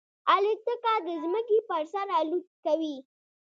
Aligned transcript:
الوتکه 0.35 0.93
د 1.05 1.07
ځمکې 1.23 1.57
پر 1.67 1.83
سر 1.91 2.07
الوت 2.19 2.47
کوي. 2.65 2.95